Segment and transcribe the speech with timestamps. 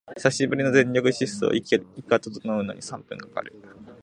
[0.15, 3.53] 久しぶりの全力疾走、息が整うのに三分かかる